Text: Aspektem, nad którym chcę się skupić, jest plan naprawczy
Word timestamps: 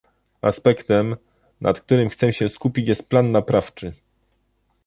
Aspektem, 0.41 1.15
nad 1.61 1.81
którym 1.81 2.09
chcę 2.09 2.33
się 2.33 2.49
skupić, 2.49 2.87
jest 2.87 3.09
plan 3.09 3.31
naprawczy 3.31 3.93